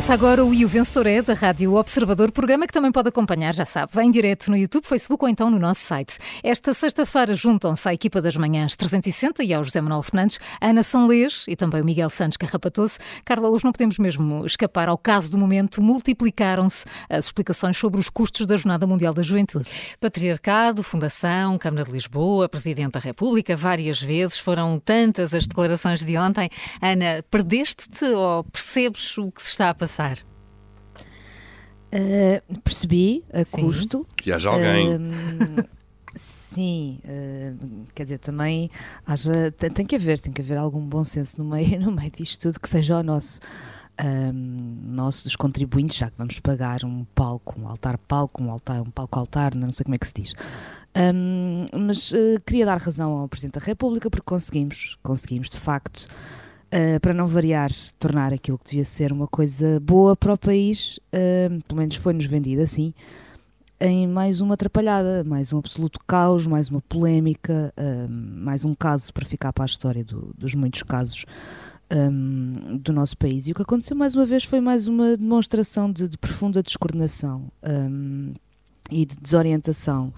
[0.00, 3.54] Começa agora o E o Vencedor é da Rádio Observador, programa que também pode acompanhar,
[3.54, 6.16] já sabe, em direto no YouTube, Facebook ou então no nosso site.
[6.42, 10.82] Esta sexta-feira juntam-se à equipa das manhãs 360 e ao José Manuel Fernandes, a Ana
[10.82, 12.98] Sanlês e também o Miguel Santos Carrapatoso.
[13.26, 18.08] Carla, hoje não podemos mesmo escapar ao caso do momento, multiplicaram-se as explicações sobre os
[18.08, 19.68] custos da Jornada Mundial da Juventude.
[20.00, 26.16] Patriarcado, Fundação, Câmara de Lisboa, Presidente da República, várias vezes, foram tantas as declarações de
[26.16, 26.48] ontem.
[26.80, 29.89] Ana, perdeste-te ou percebes o que se está a passar?
[31.92, 33.62] Uh, percebi a Sim.
[33.62, 34.06] custo.
[34.16, 34.96] Que haja alguém.
[34.96, 35.68] Uh,
[36.14, 38.70] sim, uh, quer dizer, também
[39.04, 42.10] haja, tem, tem, que haver, tem que haver algum bom senso no meio, no meio
[42.10, 43.40] disto tudo que seja o nosso.
[44.02, 48.90] Um, nosso dos contribuintes, já que vamos pagar um palco, um altar-palco, um altar, um
[48.90, 50.32] palco-altar, não sei como é que se diz.
[50.96, 52.10] Um, mas
[52.46, 56.08] queria dar razão ao Presidente da República porque conseguimos, conseguimos de facto
[56.72, 61.00] Uh, para não variar, tornar aquilo que devia ser uma coisa boa para o país,
[61.08, 62.94] uh, pelo menos foi-nos vendido assim,
[63.80, 69.12] em mais uma atrapalhada, mais um absoluto caos, mais uma polémica, uh, mais um caso
[69.12, 71.24] para ficar para a história do, dos muitos casos
[71.90, 73.46] um, do nosso país.
[73.46, 77.50] E o que aconteceu mais uma vez foi mais uma demonstração de, de profunda descoordenação
[77.64, 78.32] um,
[78.90, 80.12] e de desorientação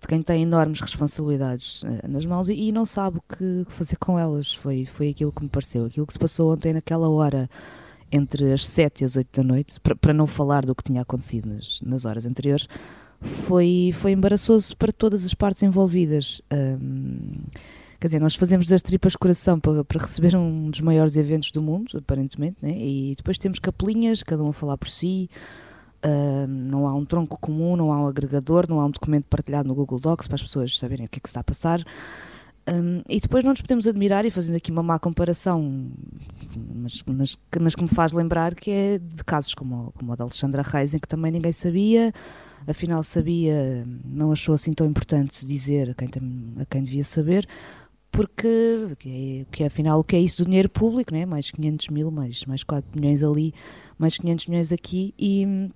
[0.00, 3.96] de quem tem enormes responsabilidades uh, nas mãos e, e, não sabe o que fazer
[3.96, 4.54] com elas.
[4.54, 5.84] Foi, foi aquilo que me pareceu.
[5.84, 7.48] Aquilo que se passou ontem naquela hora
[8.10, 11.48] entre as 7 e as 8 da noite, para não falar do que tinha acontecido
[11.48, 12.66] nas, nas horas anteriores,
[13.20, 16.40] foi, foi embaraçoso para todas as partes envolvidas.
[16.52, 17.34] Um,
[18.00, 21.62] quer dizer, nós fazemos das tripas coração para, para receber um dos maiores eventos do
[21.62, 22.72] mundo, aparentemente, né?
[22.76, 25.28] e depois temos capelinhas, cada um a falar por si.
[26.04, 29.68] Uh, não há um tronco comum, não há um agregador, não há um documento partilhado
[29.68, 31.80] no Google Docs para as pessoas saberem o que é que se está a passar.
[32.68, 35.90] Um, e depois não nos podemos admirar, e fazendo aqui uma má comparação,
[36.74, 40.24] mas, mas, mas que me faz lembrar que é de casos como, como o da
[40.24, 42.12] Alexandra Reis, em que também ninguém sabia,
[42.66, 47.48] afinal sabia, não achou assim tão importante dizer a quem, tem, a quem devia saber,
[48.12, 49.08] porque que,
[49.40, 51.24] é, que é, afinal o que é isso do dinheiro público, né?
[51.24, 53.54] mais 500 mil, mais, mais 4 milhões ali,
[53.98, 55.70] mais 500 milhões aqui, e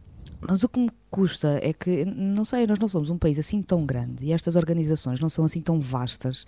[0.49, 3.62] mas o que me custa é que, não sei, nós não somos um país assim
[3.62, 6.47] tão grande e estas organizações não são assim tão vastas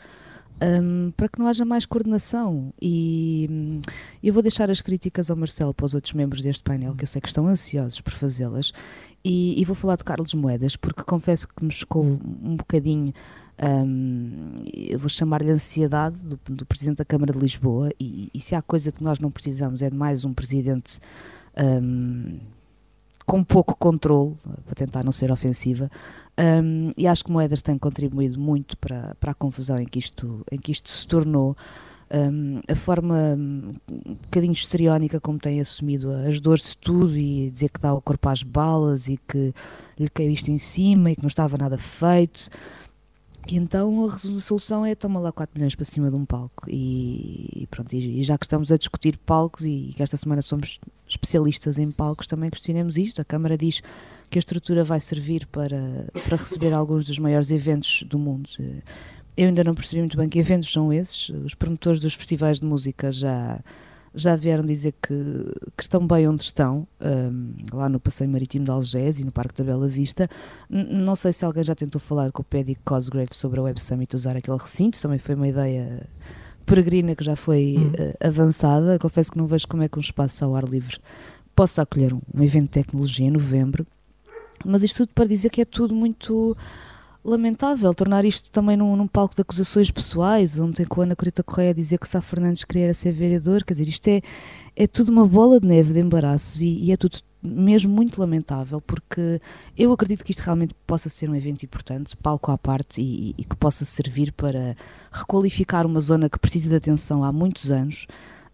[0.60, 2.72] um, para que não haja mais coordenação.
[2.80, 3.80] E um,
[4.22, 7.08] eu vou deixar as críticas ao Marcelo para os outros membros deste painel, que eu
[7.08, 8.72] sei que estão ansiosos por fazê-las,
[9.24, 13.12] e, e, vou falar de Carlos Moedas, porque confesso que me chocou um bocadinho,
[13.60, 18.54] um, eu vou chamar-lhe ansiedade do, do, Presidente da Câmara de Lisboa, e, e, se
[18.54, 21.00] há coisa que nós não precisamos é de mais um Presidente.
[21.56, 22.38] Um,
[23.26, 25.90] com pouco controle, para tentar não ser ofensiva,
[26.38, 30.46] um, e acho que Moedas tem contribuído muito para, para a confusão em que isto,
[30.50, 31.56] em que isto se tornou.
[32.08, 37.50] Um, a forma um, um bocadinho histriónica como tem assumido as dores de tudo e
[37.50, 39.52] dizer que dá o corpo às balas e que
[39.98, 42.48] lhe caiu isto em cima e que não estava nada feito.
[43.48, 47.62] E então a resolução é toma lá 4 milhões para cima de um palco e,
[47.62, 50.42] e pronto, e, e, já que estamos a discutir palcos e, e que esta semana
[50.42, 53.20] somos especialistas em palcos, também questionemos isto.
[53.20, 53.80] A Câmara diz
[54.28, 58.50] que a estrutura vai servir para, para receber alguns dos maiores eventos do mundo.
[59.36, 61.28] Eu ainda não percebi muito bem que eventos são esses.
[61.28, 63.60] Os promotores dos festivais de música já
[64.16, 65.14] já vieram dizer que,
[65.76, 69.54] que estão bem onde estão, um, lá no Passeio Marítimo de Algés e no Parque
[69.54, 70.28] da Bela Vista.
[70.70, 73.80] N não sei se alguém já tentou falar com o Paddy Cosgrave sobre a Web
[73.80, 76.08] Summit usar aquele recinto, também foi uma ideia
[76.64, 78.98] peregrina que já foi uh, avançada.
[78.98, 80.96] Confesso que não vejo como é que um espaço ao ar livre
[81.54, 83.86] possa acolher um, um evento de tecnologia em novembro.
[84.64, 86.56] Mas isto tudo para dizer que é tudo muito
[87.26, 91.16] lamentável tornar isto também num, num, palco de acusações pessoais, onde tem com a Ana
[91.16, 94.20] Corita Correia a dizer que Sá Fernandes queria ser vereador, quer dizer, isto é,
[94.76, 98.80] é tudo uma bola de neve de embaraços e, e, é tudo mesmo muito lamentável,
[98.80, 99.40] porque
[99.76, 103.44] eu acredito que isto realmente possa ser um evento importante, palco à parte, e, e
[103.44, 104.76] que possa servir para
[105.10, 108.06] requalificar uma zona que precisa de atenção há muitos anos,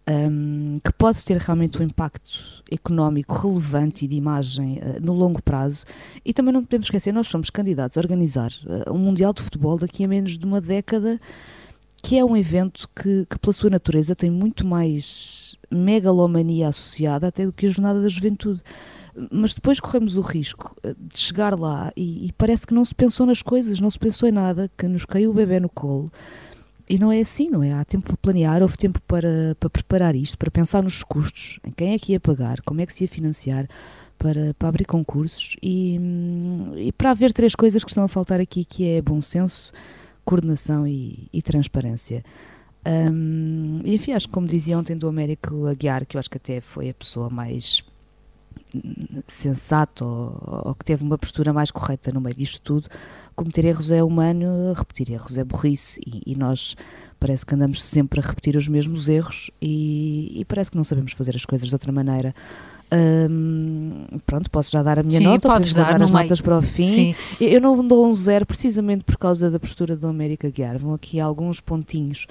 [0.09, 5.41] um, que pode ter realmente um impacto económico relevante e de imagem uh, no longo
[5.41, 5.85] prazo.
[6.25, 9.77] E também não podemos esquecer, nós somos candidatos a organizar uh, um Mundial de Futebol
[9.77, 11.19] daqui a menos de uma década,
[12.01, 17.45] que é um evento que, que, pela sua natureza, tem muito mais megalomania associada até
[17.45, 18.61] do que a Jornada da Juventude.
[19.31, 22.95] Mas depois corremos o risco ah, de chegar lá e, e parece que não se
[22.95, 26.11] pensou nas coisas, não se pensou em nada, que nos caiu o bebê no colo
[26.93, 27.73] e não é assim, não é?
[27.73, 31.71] Há tempo para planear, houve tempo para, para preparar isto, para pensar nos custos, em
[31.71, 33.67] quem é que ia pagar, como é que se ia financiar,
[34.15, 35.99] para, para abrir concursos e,
[36.77, 39.73] e para haver três coisas que estão a faltar aqui, que é bom senso,
[40.23, 42.23] coordenação e, e transparência.
[42.85, 46.61] Um, enfim, acho que como dizia ontem do Américo Aguiar, que eu acho que até
[46.61, 47.83] foi a pessoa mais
[49.27, 52.87] sensato ou, ou, que teve uma postura mais correta no meio disto tudo.
[53.35, 56.75] Cometer erros é humano, repetir erros é burrice e, e nós
[57.19, 61.13] parece que andamos sempre a repetir os mesmos erros e, e parece que não sabemos
[61.13, 62.33] fazer as coisas de outra maneira.
[62.93, 66.23] Um, pronto, posso já dar a minha Sim, nota, podes dar, dar as meio.
[66.23, 67.13] notas para o fim.
[67.13, 67.15] Sim.
[67.39, 70.77] Eu não dou um zero precisamente por causa da postura do América Guiar.
[70.77, 72.27] Vão aqui alguns pontinhos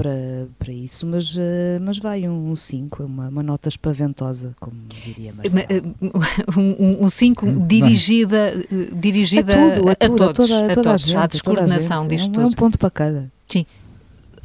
[0.00, 1.40] para, para isso, mas, uh,
[1.82, 5.94] mas vai um 5, um uma, uma nota espaventosa, como diria Marcelo.
[6.56, 8.52] Um 5 um, dirigida,
[8.94, 11.26] dirigida a, tudo, a, a, tudo, todos, a, toda, a toda todos, a gente, à
[11.26, 12.40] descoordenação disto tudo.
[12.40, 13.32] É um ponto para cada.
[13.46, 13.66] Sim.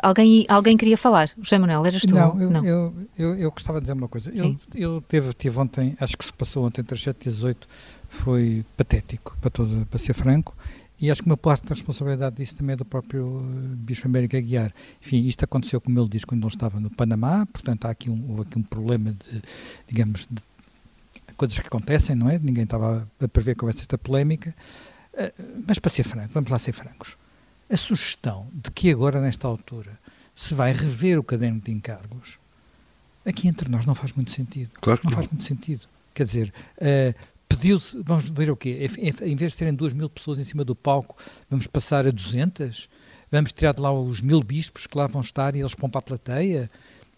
[0.04, 1.32] Alguém, alguém queria falar?
[1.42, 2.14] José Manuel, eras tu?
[2.14, 2.66] Não, eu, Não.
[2.66, 4.30] Eu, eu, eu, gostava de dizer uma coisa.
[4.36, 7.44] Eu, eu teve, tive ontem, acho que se passou ontem entre as 7 e as
[7.44, 7.66] 8,
[8.10, 10.54] foi patético, para, todo, para ser franco,
[11.06, 13.42] e acho que meu plano de responsabilidade disso também é do próprio
[13.78, 14.74] Bispo América Guiar.
[15.02, 18.30] Enfim, isto aconteceu, como ele diz, quando ele estava no Panamá, portanto há aqui um,
[18.30, 19.42] houve aqui um problema de,
[19.88, 20.42] digamos, de
[21.38, 22.40] coisas que acontecem, não é?
[22.40, 24.56] Ninguém estava a prever que houvesse esta polémica.
[25.68, 27.18] Mas para ser franco, vamos lá ser francos
[27.70, 29.98] a sugestão de que agora, nesta altura,
[30.36, 32.38] se vai rever o caderno de encargos,
[33.26, 34.72] aqui entre nós não faz muito sentido.
[34.82, 35.88] Claro não, não faz muito sentido.
[36.14, 37.16] Quer dizer, uh,
[37.48, 38.90] pediu-se, vamos ver o quê?
[39.22, 41.16] Em vez de serem duas mil pessoas em cima do palco,
[41.50, 42.90] vamos passar a 200?
[43.32, 46.00] Vamos tirar de lá os mil bispos que lá vão estar e eles vão para
[46.00, 46.70] a plateia?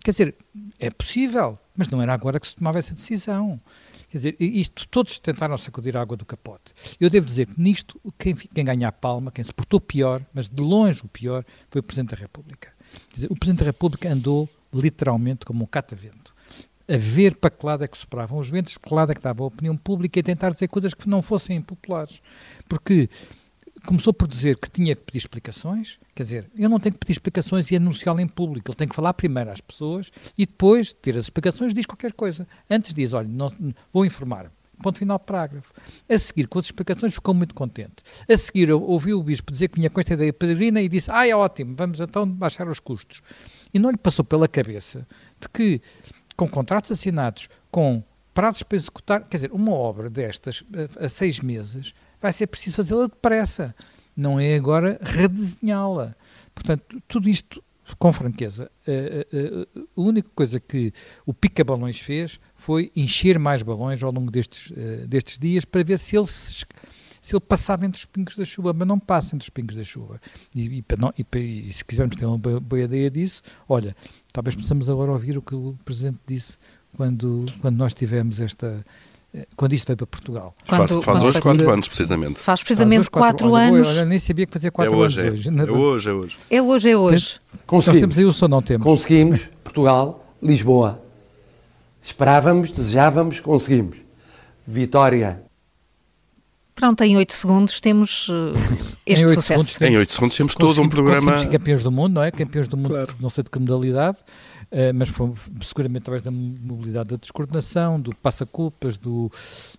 [0.03, 0.35] Quer dizer,
[0.79, 3.59] é possível, mas não era agora que se tomava essa decisão.
[4.09, 6.73] Quer dizer, isto, todos tentaram sacudir a água do capote.
[6.99, 10.49] Eu devo dizer que nisto, quem, quem ganha a palma, quem se portou pior, mas
[10.49, 12.71] de longe o pior, foi o Presidente da República.
[13.09, 16.36] Quer dizer, o Presidente da República andou literalmente como um catavento
[16.87, 19.43] a ver para que lado é que sopravam os ventos, que lado é que dava
[19.43, 22.21] a opinião pública e tentar dizer coisas que não fossem impopulares.
[22.67, 23.09] Porque
[23.85, 27.13] começou por dizer que tinha que pedir explicações, quer dizer, eu não tenho que pedir
[27.13, 31.17] explicações e anunciá-lo em público, ele tem que falar primeiro às pessoas e depois ter
[31.17, 32.47] as explicações diz qualquer coisa.
[32.69, 33.51] Antes diz, olha, não,
[33.91, 34.51] vou informar.
[34.81, 35.73] Ponto final, parágrafo.
[36.07, 37.95] A seguir, com as explicações, ficou muito contente.
[38.29, 41.27] A seguir, ouvi o Bispo dizer que vinha com esta ideia peregrina e disse, ah,
[41.27, 43.21] é ótimo, vamos então baixar os custos.
[43.73, 45.07] E não lhe passou pela cabeça
[45.41, 45.81] de que,
[46.37, 48.03] com contratos assinados, com
[48.33, 50.63] prazos para executar, quer dizer, uma obra destas
[50.99, 53.75] a seis meses, vai ser preciso fazê-la depressa.
[54.15, 56.15] Não é agora redesenhá-la.
[56.53, 57.63] Portanto, tudo isto
[57.97, 58.69] com franqueza.
[58.87, 60.91] A, a, a, única coisa que
[61.25, 64.71] o pica-balões fez foi encher mais balões ao longo destes,
[65.07, 66.65] destes dias para ver se ele, se,
[67.27, 69.83] se, ele passava entre os pingos da chuva, mas não passa entre os pingos da
[69.83, 70.19] chuva.
[70.55, 71.25] E, e, não, e,
[71.67, 73.95] e se quisermos ter uma boa, ideia disso, olha,
[74.31, 76.57] talvez possamos agora ouvir o que o Presidente disse
[76.95, 78.83] quando, quando nós tivemos esta
[79.55, 80.55] quando isto veio para Portugal.
[80.67, 82.39] Quando, faz, faz hoje quatro anos, precisamente.
[82.39, 83.87] Faz precisamente faz quatro, quatro, anos.
[83.89, 85.49] Olha, nem sabia que fazia quatro é hoje, anos hoje.
[85.49, 86.37] É, é hoje, é hoje.
[86.49, 87.39] É hoje, é hoje.
[87.67, 88.01] Conseguimos.
[88.01, 88.85] Nós temos aí o som, não temos.
[88.85, 91.03] Conseguimos, Portugal, Lisboa.
[92.01, 93.97] Esperávamos, desejávamos, conseguimos.
[94.65, 95.46] Vitória.
[96.77, 98.53] Pronto, em 8 segundos temos uh,
[99.03, 99.63] este em sucesso.
[99.63, 101.33] Segundos, em 8 segundos temos todo um programa.
[101.47, 102.29] Campeões do mundo, não é?
[102.29, 103.15] Campeões do mundo, claro.
[103.19, 104.19] não sei de que modalidade.
[104.71, 109.31] Uh, mas foi seguramente através da mobilidade da descoordenação, do passa-culpas, do,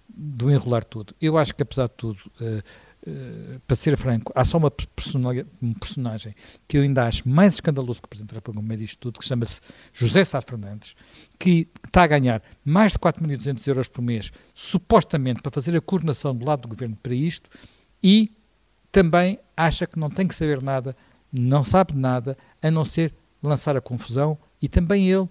[0.09, 1.15] do enrolar tudo.
[1.21, 2.19] Eu acho que, apesar de tudo,
[3.07, 4.73] uh, para ser franco, há só uma
[5.63, 6.35] um personagem
[6.67, 9.25] que eu ainda acho mais escandaloso que o Presidente da República meio disto tudo, que
[9.27, 9.61] chama-se
[9.93, 10.95] José Sá Fernandes,
[11.39, 16.35] que está a ganhar mais de 4.200 euros por mês, supostamente para fazer a coordenação
[16.35, 17.49] do lado do Governo para isto,
[18.03, 18.33] e
[18.91, 20.97] também acha que não tem que saber nada,
[21.33, 25.31] não sabe nada, a não ser lançar a confusão e também ele uh,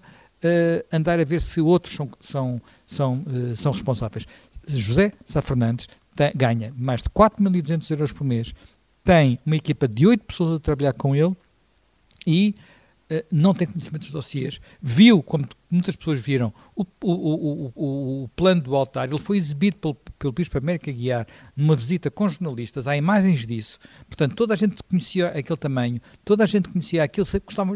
[0.92, 4.26] andar a ver se outros são, são, são, uh, são responsáveis.
[4.66, 8.52] José Sá Fernandes tem, ganha mais de 4.200 euros por mês,
[9.04, 11.36] tem uma equipa de 8 pessoas a trabalhar com ele
[12.26, 12.56] e
[13.08, 18.28] uh, não tem conhecimento dos dossiês, viu, como muitas pessoas viram, o, o, o, o
[18.34, 21.24] plano do altar, ele foi exibido pelo, pelo Bispo América Guiar
[21.56, 26.42] numa visita com jornalistas, há imagens disso, portanto toda a gente conhecia aquele tamanho, toda
[26.42, 27.28] a gente conhecia aquilo,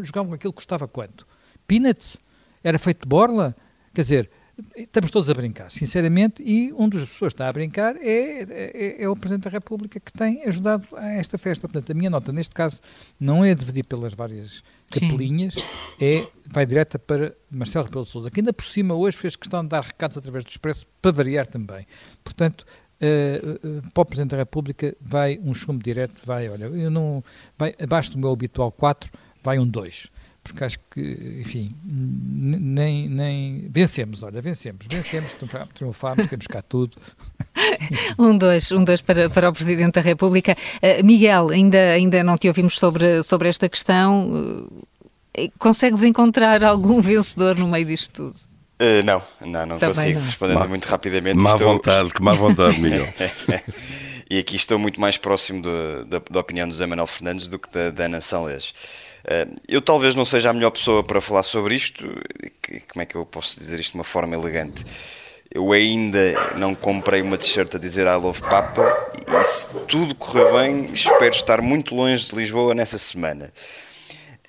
[0.03, 1.25] jogavam com aquilo que custava quanto?
[1.65, 2.17] Peanuts?
[2.61, 3.55] Era feito de borla?
[3.93, 4.29] Quer dizer,
[4.75, 9.03] estamos todos a brincar, sinceramente, e um das pessoas que está a brincar é, é,
[9.03, 11.67] é, o Presidente da República que tem ajudado a esta festa.
[11.67, 12.79] Portanto, a minha nota, neste caso,
[13.19, 15.55] não é dividir pelas várias capelinhas,
[15.99, 19.63] é, vai direta para Marcelo Rebelo de Sousa, que ainda por cima hoje fez questão
[19.63, 21.85] de dar recados através do Expresso, para variar também.
[22.23, 22.65] Portanto,
[23.01, 27.21] Uh, uh, para o Presidente da República vai um chumbo direto, vai, olha, eu não,
[27.57, 29.11] vai abaixo do meu habitual 4,
[29.43, 30.09] vai um 2
[30.43, 35.33] porque acho que, enfim, nem, nem vencemos, olha, vencemos, vencemos,
[35.73, 36.97] triunfámos, temos cá tudo.
[38.19, 40.57] um dois, um dois para, para o Presidente da República.
[40.81, 44.67] Uh, Miguel, ainda, ainda não te ouvimos sobre, sobre esta questão.
[45.37, 48.35] Uh, consegues encontrar algum vencedor no meio disto tudo?
[48.81, 50.25] Uh, não, não, não Também consigo, não.
[50.25, 51.37] respondendo má, muito rapidamente.
[51.37, 51.67] Má estou...
[51.69, 53.07] vontade, que má vontade, Miguel.
[54.29, 57.69] e aqui estou muito mais próximo da, da, opinião do Zé Manuel Fernandes do que
[57.69, 58.73] da, da Ana Sanlês.
[59.23, 62.03] Uh, eu talvez não seja a melhor pessoa para falar sobre isto,
[62.91, 64.83] como é que eu posso dizer isto de uma forma elegante?
[65.53, 68.81] Eu ainda não comprei uma t-shirt a dizer I love Papa
[69.39, 73.53] e se tudo correr bem, espero estar muito longe de Lisboa nessa semana.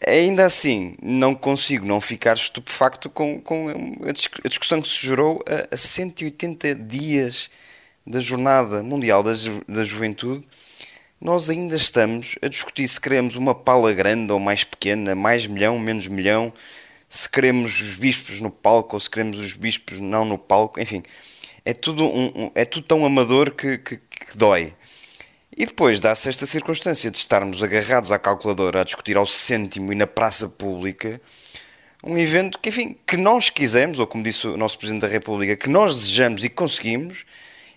[0.06, 3.68] Ainda assim, não consigo não ficar estupefacto com, com
[4.44, 7.50] a discussão que se gerou a, a 180 dias
[8.06, 10.46] da Jornada Mundial da, Ju, da Juventude.
[11.24, 15.78] Nós ainda estamos a discutir se queremos uma pala grande ou mais pequena, mais milhão,
[15.78, 16.52] menos milhão,
[17.08, 21.02] se queremos os bispos no palco ou se queremos os bispos não no palco, enfim,
[21.64, 24.74] é tudo, um, um, é tudo tão amador que, que, que dói.
[25.56, 29.96] E depois dá-se esta circunstância de estarmos agarrados à calculadora a discutir ao cêntimo e
[29.96, 31.18] na praça pública
[32.02, 35.56] um evento que, enfim, que nós quisemos, ou como disse o nosso Presidente da República,
[35.56, 37.24] que nós desejamos e conseguimos,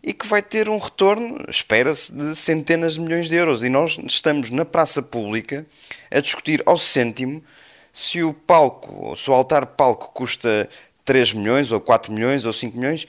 [0.04, 3.64] e que vai ter um retorno, espera-se, de centenas de milhões de euros.
[3.64, 5.66] E nós estamos na praça pública
[6.12, 7.44] a discutir ao cêntimo
[7.92, 10.70] se o palco, se o altar palco custa
[11.04, 13.08] 3 milhões, ou 4 milhões, ou 5 milhões,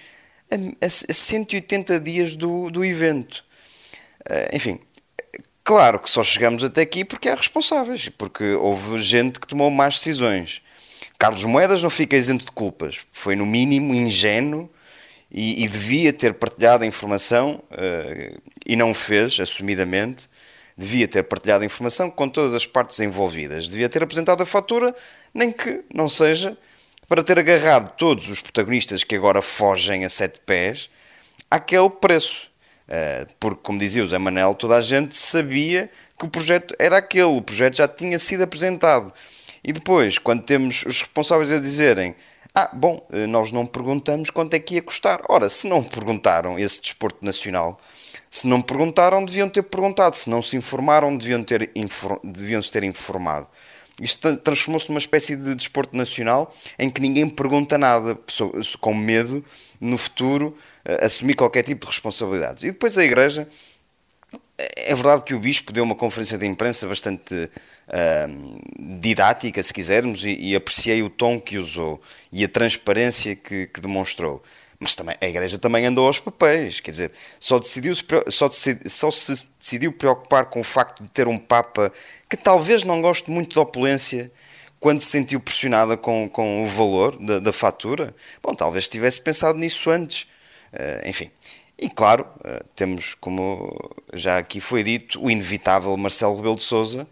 [0.51, 3.45] a, a 180 dias do, do evento.
[4.21, 4.81] Uh, enfim,
[5.63, 9.95] claro que só chegamos até aqui porque há responsáveis, porque houve gente que tomou más
[9.95, 10.63] decisões.
[11.19, 13.01] Carlos Moedas não fica isento de culpas.
[13.13, 14.71] Foi, no mínimo, ingênuo
[15.31, 20.29] e, e devia ter partilhado a informação uh, e não o fez, assumidamente
[20.77, 24.95] devia ter partilhado a informação com todas as partes envolvidas, devia ter apresentado a fatura,
[25.35, 26.57] nem que não seja
[27.09, 30.89] para ter agarrado todos os protagonistas que agora fogem a sete pés
[31.51, 32.49] àquele preço.
[32.87, 36.99] Eh, porque, como dizia o Zé Manel, toda a gente sabia que o projeto era
[36.99, 39.13] aquele, o projeto já tinha sido apresentado.
[39.65, 42.15] E depois, quando temos os responsáveis a dizerem
[42.61, 45.21] ah, bom, eh, nós não perguntamos quanto é que ia custar.
[45.29, 47.79] Ora, se não perguntaram esse desporto nacional,
[48.29, 50.17] se não perguntaram, deviam ter perguntado.
[50.17, 52.21] Se não se informaram, deviam ter, infor...
[52.25, 53.47] deviam -se ter informado.
[54.01, 58.19] Isto transformou-se numa espécie de desporto nacional em que ninguém pergunta nada,
[58.81, 59.45] com medo,
[59.81, 62.65] no futuro, eh, assumir qualquer tipo de responsabilidades.
[62.65, 63.47] E depois a Igreja.
[64.59, 70.25] É verdade que o Bispo deu uma conferência de imprensa bastante uh, didática, se quisermos,
[70.25, 72.01] e, e, apreciei o tom que usou
[72.33, 74.43] e a transparência que, que demonstrou.
[74.81, 77.95] Mas também, a Igreja também andou aos papéis, quer dizer, só, decidiu,
[78.29, 81.93] só, decidi, só se decidiu preocupar com o facto de ter um Papa
[82.29, 84.31] que talvez não goste muito da opulência
[84.79, 88.15] quando se sentiu pressionada com, com o valor da, da fatura.
[88.43, 90.23] Bom, talvez tivesse pensado nisso antes.
[90.73, 91.31] Uh, enfim.
[91.77, 93.77] E claro, uh, temos, como
[94.13, 97.07] já aqui foi dito, o inevitável Marcelo Rebelo de Souza,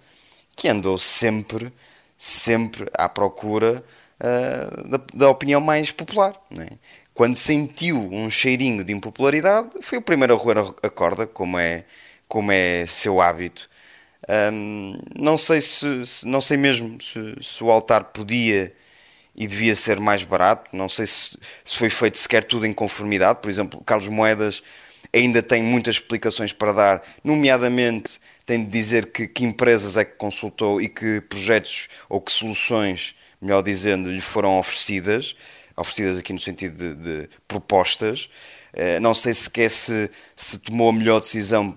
[0.57, 1.73] que andou sempre,
[2.17, 3.85] sempre à procura
[4.21, 6.35] uh, da, da, opinião mais popular.
[6.59, 6.77] É?
[7.17, 11.85] quando sentiu um cheirinho de impopularidade, foi o primeiro a roer a corda, como é,
[12.29, 13.71] como é seu hábito.
[14.29, 18.71] Um, não sei se, se, não sei mesmo se, se, o altar podia
[19.35, 20.77] e devia ser mais barato.
[20.77, 23.41] Não sei se, se foi feito sequer tudo em conformidade.
[23.41, 24.63] Por exemplo, Carlos Moedas
[25.17, 30.17] ainda tem muitas explicações para dar, nomeadamente tem de dizer que, que empresas é que
[30.17, 35.35] consultou e que projetos ou que soluções, melhor dizendo, lhe foram oferecidas
[35.77, 38.31] oferecidas aqui no sentido de, de propostas.
[38.73, 41.75] Uh, não sei sequer se, se tomou a melhor decisão,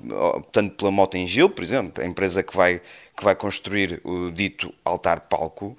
[0.51, 2.81] tanto pela Mota em Gil, por exemplo, a empresa que vai,
[3.15, 5.77] que vai construir o dito altar-palco.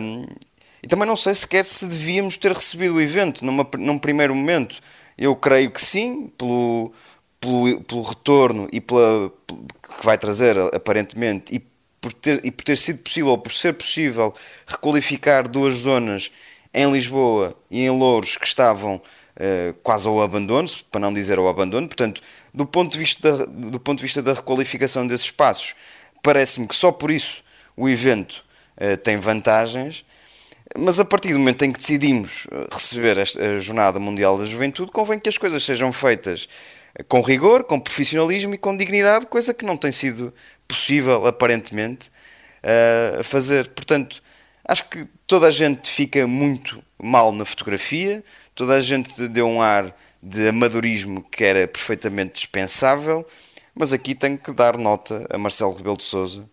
[0.00, 0.24] Um,
[0.82, 4.80] e também não sei sequer se devíamos ter recebido o evento numa, num primeiro momento.
[5.18, 6.92] Eu creio que sim, pelo,
[7.40, 9.32] pelo, pelo retorno e pela,
[9.98, 11.60] que vai trazer, aparentemente, e
[12.00, 14.32] por, ter, e por ter sido possível, por ser possível,
[14.66, 16.30] requalificar duas zonas
[16.72, 21.48] em Lisboa e em Louros que estavam uh, quase ao abandono, para não dizer ao
[21.48, 21.88] abandono.
[21.88, 22.20] Portanto,
[22.52, 25.74] do ponto de vista da, do ponto de vista da requalificação desses espaços,
[26.22, 27.42] parece-me que só por isso
[27.76, 28.44] o evento
[28.76, 30.04] uh, tem vantagens.
[30.76, 34.92] Mas a partir do momento em que decidimos eh, receber esta Jornada Mundial da Juventude,
[34.92, 36.48] convém que as coisas sejam feitas
[37.06, 40.32] com rigor, com profissionalismo e com dignidade, coisa que não tem sido
[40.66, 42.10] possível, aparentemente,
[42.62, 43.68] uh, fazer.
[43.68, 44.20] Portanto,
[44.68, 48.22] Acho que toda a gente fica muito mal na fotografia,
[48.54, 53.26] toda a gente deu um ar de amadorismo que era perfeitamente dispensável,
[53.74, 56.46] mas aqui tenho que dar nota a Marcelo Rebelo de Sousa,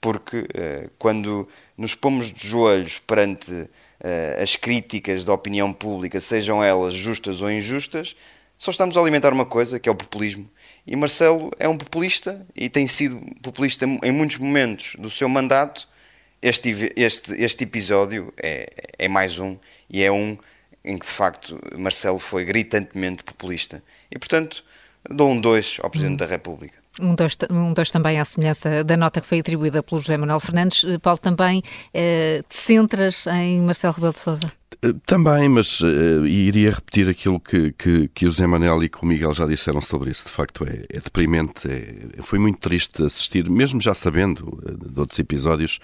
[0.00, 3.68] porque eh, quando nos pomos de joelhos perante
[4.00, 8.16] eh, as críticas da opinião pública, sejam elas justas ou injustas,
[8.56, 10.50] só estamos a alimentar uma coisa, que é o populismo.
[10.86, 15.88] E Marcelo é um populista e tem sido populista em muitos momentos do seu mandato
[16.42, 20.38] este, este, este episódio é, é mais um e é um
[20.82, 23.82] em que de facto Marcelo foi gritantemente populista.
[24.10, 24.64] E portanto,
[25.08, 26.79] dou um 2 ao Presidente da República.
[26.98, 30.40] Um dois, um dois também à semelhança da nota que foi atribuída pelo José Manuel
[30.40, 30.84] Fernandes.
[31.00, 31.62] Paulo, também
[31.94, 34.59] eh, te centras em Marcelo Rebelo de Sousa?
[35.04, 39.06] Também, mas uh, iria repetir aquilo que, que, que, o Zé Manel e que o
[39.06, 40.24] Miguel já disseram sobre isso.
[40.24, 41.68] De facto, é, é deprimente.
[41.70, 45.80] É, foi muito triste assistir, mesmo já sabendo uh, de outros episódios,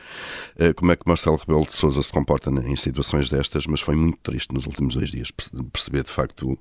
[0.58, 3.94] uh, como é que Marcelo Rebelo de Sousa se comporta em situações destas, mas foi
[3.96, 6.58] muito triste nos últimos dois dias perceber, de facto,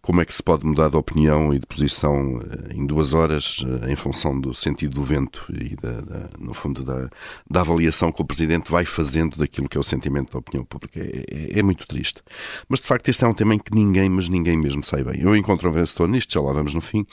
[0.00, 2.40] como é que se pode mudar de opinião e de posição
[2.74, 7.10] em duas horas em função do sentido do vento e, da, da, no fundo, da,
[7.48, 11.00] da avaliação que o Presidente vai fazendo daquilo que é o sentimento da opinião pública.
[11.00, 12.22] É, é, é muito muito triste.
[12.68, 15.20] Mas de facto, este é um tema em que ninguém, mas ninguém mesmo sai bem.
[15.20, 17.04] Eu encontro um vencedor nisto, já lá vamos no fim.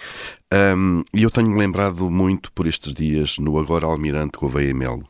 [0.77, 5.07] Um, e eu tenho-me lembrado muito por estes dias no agora Almirante Gouveia Melo.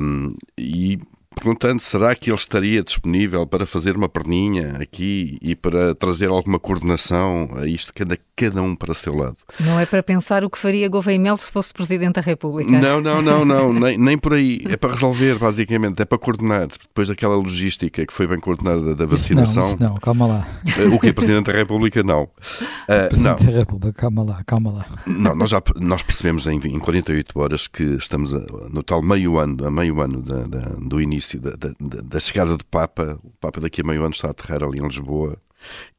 [0.00, 0.98] Um, e
[1.34, 6.58] perguntando será que ele estaria disponível para fazer uma perninha aqui e para trazer alguma
[6.58, 8.18] coordenação a isto, cada,
[8.48, 9.36] cada um para o seu lado.
[9.58, 12.70] Não é para pensar o que faria Gouveia Melo se fosse Presidente da República.
[12.70, 14.60] Não, não, não, não, nem, nem por aí.
[14.68, 16.68] É para resolver, basicamente, é para coordenar.
[16.68, 19.64] Depois daquela logística que foi bem coordenada da vacinação.
[19.64, 20.48] Isso não, isso não, calma lá.
[20.66, 22.22] Eh, o que é Presidente da República, não.
[22.22, 23.52] Uh, Presidente não.
[23.52, 24.86] da República, calma lá, calma lá.
[25.06, 28.38] Não, nós já nós percebemos em, em 48 horas que estamos a,
[28.70, 32.20] no tal meio ano, a meio ano da, da, do início início da, da, da,
[32.20, 33.18] chegada do Papa.
[33.22, 35.36] O Papa daqui a meio ano está a aterrar ali em Lisboa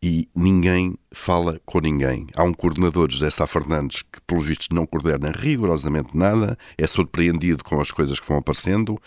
[0.01, 2.27] e ninguém fala com ninguém.
[2.35, 7.63] Há um coordenador, José Sá Fernandes, que pelos vistos não coordena rigorosamente nada, é surpreendido
[7.63, 8.97] com as coisas que vão aparecendo.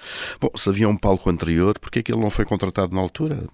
[0.41, 3.45] Bom, se havia um palco anterior, porquê é que ele não foi contratado na altura?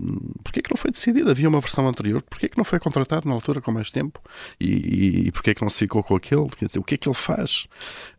[0.42, 1.30] Porquê é que não foi decidido?
[1.30, 4.20] Havia uma versão anterior, porquê é que não foi contratado na altura com mais tempo?
[4.58, 6.48] E, e, e porquê é que não se ficou com aquele?
[6.48, 7.66] Quer dizer, o que é que ele faz?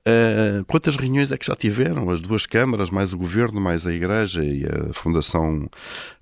[0.07, 2.09] Uh, quantas reuniões é que já tiveram?
[2.09, 5.69] As duas câmaras, mais o governo, mais a Igreja e a Fundação,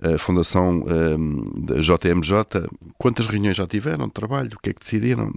[0.02, 2.67] a fundação uh, da JMJ,
[2.98, 4.52] quantas reuniões já tiveram de trabalho?
[4.56, 5.32] O que é que decidiram?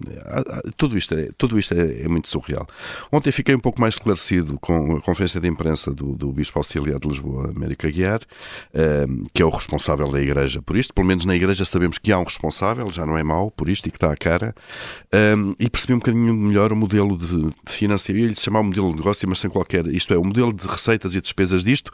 [0.76, 2.66] Tudo isto, é, tudo isto é, é muito surreal.
[3.10, 6.98] Ontem fiquei um pouco mais esclarecido com a conferência de imprensa do, do Bispo Auxiliar
[6.98, 10.94] de Lisboa, América Guiar, uh, que é o responsável da Igreja por isto.
[10.94, 13.88] Pelo menos na Igreja sabemos que há um responsável, já não é mau por isto
[13.88, 14.54] e que está à cara.
[15.58, 19.28] e percebi um bocadinho melhor o modelo de financiamento lhe chamar o modelo de negócio,
[19.28, 19.86] mas sem qualquer.
[19.86, 21.92] Isto é, o modelo de receitas e despesas disto.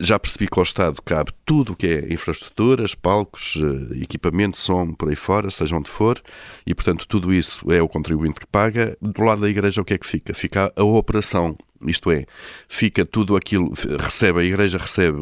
[0.00, 4.92] Já percebi que ao Estado cabe tudo o que é infraestruturas, palcos, eh, equipamento, som,
[4.92, 6.22] por aí fora, seja onde for,
[6.64, 8.96] e portanto tudo isso é o contribuinte que paga.
[9.02, 10.32] Do lado da Igreja, o que é que fica?
[10.34, 11.56] Fica a operação
[11.86, 12.26] isto é,
[12.68, 15.18] fica tudo aquilo, recebe a igreja recebe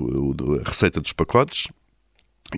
[0.64, 1.68] a receita dos pacotes,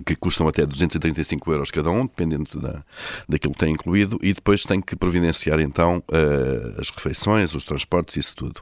[0.05, 2.83] que custam até 235 euros cada um, dependendo da,
[3.27, 8.17] daquilo que tem incluído, e depois tem que providenciar então uh, as refeições, os transportes,
[8.17, 8.61] isso tudo.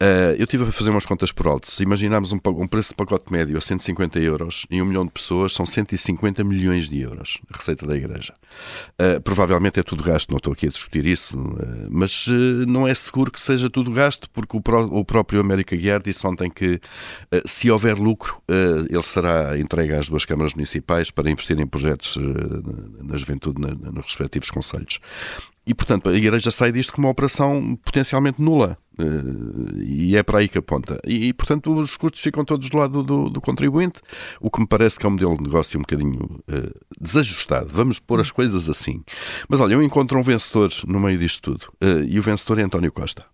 [0.00, 1.70] Uh, eu tive a fazer umas contas por alto.
[1.70, 5.12] Se imaginarmos um, um, preço de pacote médio a 150 euros em um milhão de
[5.12, 8.34] pessoas, são 150 milhões de euros a receita da Igreja.
[9.00, 11.36] Uh, provavelmente é tudo gasto, não estou aqui a discutir isso,
[11.90, 12.26] mas
[12.66, 16.26] não é seguro que seja tudo gasto, porque o, pró o próprio América Guiar disse
[16.26, 16.80] ontem que
[17.44, 18.40] se houver lucro,
[18.88, 24.06] ele será entregue às duas câmaras municipais para investir em projetos eh, na juventude nos
[24.06, 25.00] respectivos conselhos.
[25.66, 28.76] E, portanto, a Igreja sai disto como uma operação potencialmente nula.
[28.98, 31.00] Eh, e é para aí que aponta.
[31.06, 34.00] E, portanto, os custos ficam todos do lado do, do contribuinte,
[34.40, 37.68] o que me parece que é um modelo de negócio um bocadinho uh, desajustado.
[37.70, 39.02] Vamos pôr as coisas assim.
[39.48, 41.72] Mas olha, eu encontro um vencedor no meio disto tudo.
[41.82, 43.24] Uh, e o vencedor é António Costa.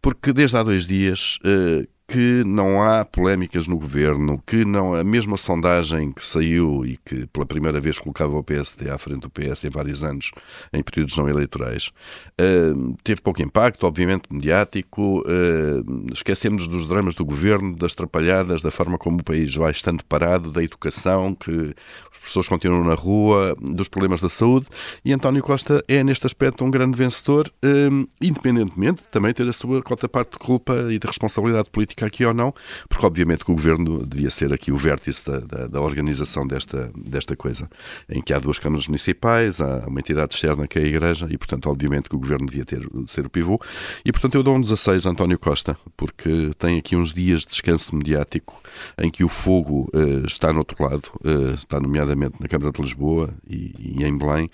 [0.00, 5.04] Porque desde há dois dias uh, que não há polémicas no governo, que não a
[5.04, 9.30] mesma sondagem que saiu e que pela primeira vez colocava o PSD à frente do
[9.30, 10.32] PS em vários anos,
[10.72, 11.92] em períodos não eleitorais,
[12.40, 15.20] uh, teve pouco impacto, obviamente mediático.
[15.20, 20.04] Uh, esquecemos dos dramas do governo, das trapalhadas, da forma como o país vai estando
[20.04, 21.76] parado, da educação, que
[22.10, 24.66] as pessoas continuam na rua, dos problemas da saúde.
[25.04, 29.52] E António Costa é, neste aspecto, um grande vencedor, uh, independentemente de também ter a
[29.52, 32.54] sua cota parte de culpa e de responsabilidade política aqui ou não,
[32.88, 36.90] porque obviamente que o governo devia ser aqui o vértice da, da, da, organização desta,
[36.94, 37.68] desta coisa,
[38.08, 41.38] em que há duas câmaras municipais, há uma entidade externa que é a Igreja, e
[41.38, 43.60] portanto, obviamente que o governo devia ter, ser o pivô.
[44.04, 47.48] E portanto, eu dou um 16 a António Costa, porque tem aqui uns dias de
[47.48, 48.60] descanso mediático
[48.98, 52.80] em que o fogo uh, está no outro lado, uh, está nomeadamente na Câmara de
[52.80, 54.50] Lisboa e, e em Belém,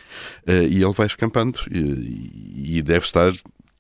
[0.47, 3.33] uh, e ele vai escampando e, e deve estar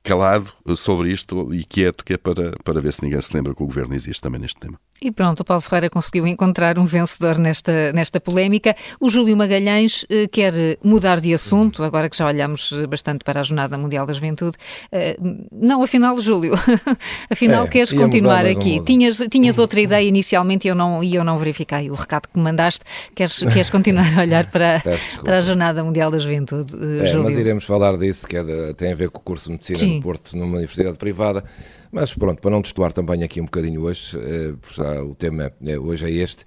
[0.06, 3.62] calado sobre isto e quieto, que é para, para ver se ninguém se lembra que
[3.62, 4.78] o governo existe também neste tema.
[5.00, 8.74] E pronto, o Paulo Ferreira conseguiu encontrar um vencedor nesta, nesta polémica.
[8.98, 13.42] O Júlio Magalhães eh, quer mudar de assunto, agora que já olhamos bastante para a
[13.42, 14.56] Jornada Mundial da Juventude.
[14.90, 15.18] Eh,
[15.52, 16.54] não, afinal, Júlio,
[17.28, 18.82] afinal é, queres continuar aqui.
[18.84, 22.38] Tinhas, tinhas outra ideia inicialmente e eu não, e eu não verifiquei o recado que
[22.38, 22.80] me mandaste.
[23.14, 24.82] Queres, queres continuar a olhar para,
[25.22, 27.24] para a Jornada Mundial da Juventude, eh, é, Júlio?
[27.24, 29.78] Mas iremos falar disso, que é de, tem a ver com o curso de Medicina
[29.78, 29.96] Sim.
[29.96, 31.44] no Porto, numa universidade privada.
[31.92, 34.54] Mas pronto, para não destoar também aqui um bocadinho hoje, eh,
[35.02, 36.44] o tema é, hoje é este,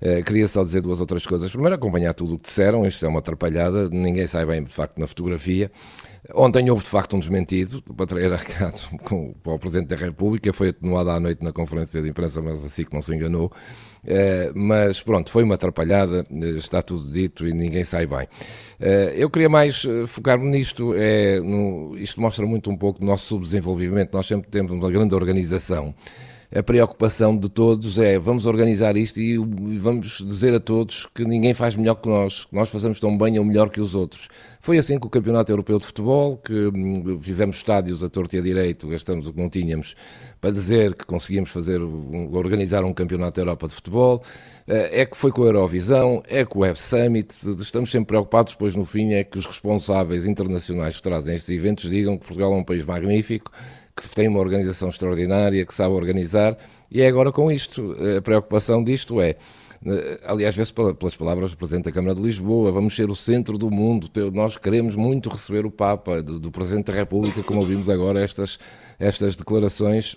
[0.00, 1.50] eh, queria só dizer duas outras coisas.
[1.50, 4.98] Primeiro, acompanhar tudo o que disseram, isto é uma atrapalhada, ninguém sai bem de facto
[4.98, 5.70] na fotografia.
[6.34, 9.96] Ontem houve de facto um desmentido, para trazer a caso com, para o Presidente da
[9.96, 13.52] República, foi atenuado à noite na conferência de imprensa, mas assim que não se enganou.
[14.02, 16.26] Uh, mas pronto, foi uma atrapalhada,
[16.56, 18.26] está tudo dito e ninguém sai bem.
[18.80, 23.26] Uh, eu queria mais focar-me nisto, é, no, isto mostra muito um pouco do nosso
[23.26, 24.14] subdesenvolvimento.
[24.14, 25.94] Nós sempre temos uma grande organização
[26.52, 29.38] a preocupação de todos é vamos organizar isto e
[29.78, 33.38] vamos dizer a todos que ninguém faz melhor que nós, que nós fazemos tão bem
[33.38, 34.28] ou melhor que os outros.
[34.60, 38.40] Foi assim com o Campeonato Europeu de Futebol, que hum, fizemos estádios a torto e
[38.40, 39.94] a direito, gastamos o que não tínhamos
[40.40, 44.22] para dizer que conseguimos fazer, organizar um Campeonato da Europa de Futebol.
[44.66, 48.54] Eh, é que foi com a Eurovisão, é com o Web Summit, estamos sempre preocupados,
[48.54, 52.52] pois no fim é que os responsáveis internacionais que trazem estes eventos digam que Portugal
[52.52, 53.52] é um país magnífico,
[54.00, 56.56] que tem uma organização extraordinária, que sabe organizar,
[56.90, 57.94] e é agora com isto.
[58.16, 59.36] A preocupação disto é.
[59.84, 63.56] Eh, aliás, vê-se pelas palavras do Presidente da Câmara de Lisboa, vamos ser o centro
[63.56, 67.88] do mundo, nós queremos muito receber o Papa, do, do Presidente da República, como ouvimos
[67.88, 68.58] agora estas,
[68.98, 70.16] estas declarações,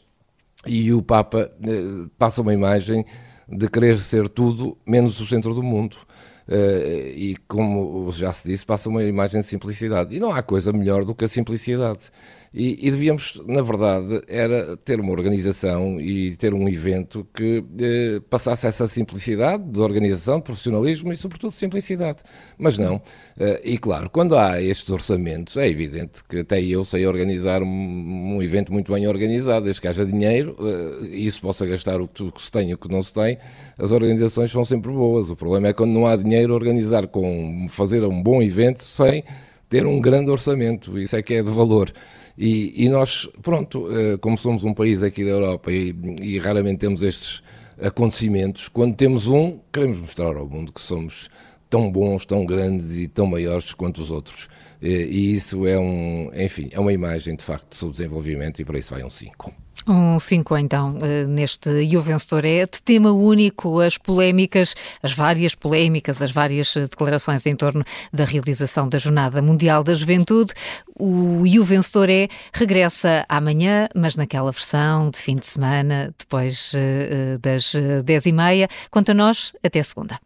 [0.65, 3.06] e o Papa eh, passa uma imagem
[3.48, 5.98] de querer ser tudo menos o centro do mundo.
[6.46, 10.15] Uh, e como já se disse, passa uma imagem de simplicidade.
[10.15, 12.12] E não há coisa melhor do que a simplicidade.
[12.53, 18.21] E, e, devíamos, na verdade, era ter uma organização e ter um evento que eh,
[18.29, 22.19] passasse essa simplicidade de organização, de profissionalismo e, sobretudo, simplicidade.
[22.55, 23.01] Mas não.
[23.39, 28.35] Eh, e, claro, quando há estes orçamentos, é evidente que até eu sei organizar um,
[28.35, 32.07] um evento muito bem organizado, desde que haja dinheiro eh, e isso possa gastar o
[32.07, 33.39] que, se tem e o que não se tem,
[33.79, 35.31] as organizações são sempre boas.
[35.31, 39.23] O problema é quando não há dinheiro, organizar com fazer um bom evento sem
[39.69, 40.99] ter um grande orçamento.
[40.99, 41.91] Isso é que é de valor.
[42.38, 46.80] E, e nós, pronto, eh, como somos um país aqui da Europa e, e raramente
[46.80, 47.43] temos estes
[47.82, 51.30] acontecimentos, quando temos um, queremos mostrar ao mundo que somos
[51.69, 54.48] tão bons, tão grandes e tão maiores quanto os outros.
[54.82, 58.93] E isso é um, enfim, é uma imagem de facto de subdesenvolvimento e para isso
[58.93, 59.62] vai um 5.
[59.88, 65.13] Um 5 então, eh, neste E o Vencedor é de tema único, as polémicas, as
[65.13, 70.53] várias polémicas, as várias eh, declarações em torno da realização da Jornada Mundial da Juventude.
[70.97, 76.71] O E o Vencedor é regressa amanhã, mas naquela versão de fim de semana, depois
[76.75, 77.73] eh, das
[78.05, 78.69] 10 e meia.
[78.89, 80.17] Quanto a nós, até segunda.